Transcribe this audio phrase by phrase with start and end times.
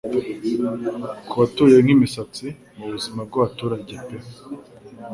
[1.29, 4.15] Kubatuye nkimisatsi mubuzima bwabaturage pe